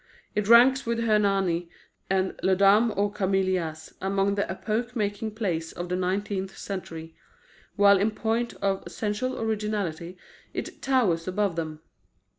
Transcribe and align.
It 0.33 0.47
ranks 0.47 0.83
with 0.83 1.01
Hernani 1.03 1.69
and 2.09 2.33
La 2.41 2.55
Dame 2.55 2.89
aux 2.97 3.11
Camélias 3.11 3.93
among 4.01 4.33
the 4.33 4.49
epoch 4.49 4.95
making 4.95 5.35
plays 5.35 5.71
of 5.73 5.89
the 5.89 5.95
nineteenth 5.95 6.57
century, 6.57 7.15
while 7.75 7.99
in 7.99 8.09
point 8.09 8.55
of 8.63 8.81
essential 8.87 9.39
originality 9.39 10.17
it 10.55 10.81
towers 10.81 11.27
above 11.27 11.55
them. 11.55 11.81